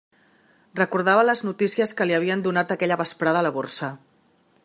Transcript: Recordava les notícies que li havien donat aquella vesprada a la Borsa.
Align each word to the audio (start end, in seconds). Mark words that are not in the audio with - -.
Recordava 0.79 1.25
les 1.27 1.43
notícies 1.49 1.93
que 1.99 2.09
li 2.09 2.17
havien 2.19 2.43
donat 2.49 2.75
aquella 2.77 2.99
vesprada 3.05 3.43
a 3.43 3.47
la 3.49 3.55
Borsa. 3.59 3.91